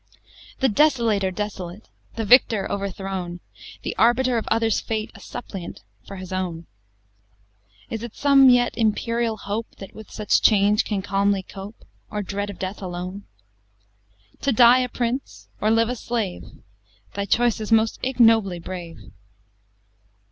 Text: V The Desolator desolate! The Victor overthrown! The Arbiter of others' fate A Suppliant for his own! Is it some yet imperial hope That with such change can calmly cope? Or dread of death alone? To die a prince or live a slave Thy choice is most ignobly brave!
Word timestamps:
V 0.61 0.67
The 0.67 0.73
Desolator 0.73 1.29
desolate! 1.31 1.87
The 2.15 2.25
Victor 2.25 2.65
overthrown! 2.71 3.39
The 3.83 3.95
Arbiter 3.97 4.39
of 4.39 4.47
others' 4.47 4.79
fate 4.79 5.11
A 5.13 5.19
Suppliant 5.19 5.83
for 6.07 6.15
his 6.15 6.33
own! 6.33 6.65
Is 7.91 8.01
it 8.01 8.15
some 8.15 8.49
yet 8.49 8.75
imperial 8.75 9.37
hope 9.37 9.75
That 9.75 9.93
with 9.93 10.09
such 10.09 10.41
change 10.41 10.85
can 10.85 11.03
calmly 11.03 11.43
cope? 11.43 11.85
Or 12.09 12.23
dread 12.23 12.49
of 12.49 12.57
death 12.57 12.81
alone? 12.81 13.25
To 14.41 14.51
die 14.51 14.79
a 14.79 14.89
prince 14.89 15.49
or 15.61 15.69
live 15.69 15.87
a 15.89 15.95
slave 15.95 16.45
Thy 17.13 17.25
choice 17.25 17.61
is 17.61 17.71
most 17.71 17.99
ignobly 18.01 18.57
brave! 18.57 18.97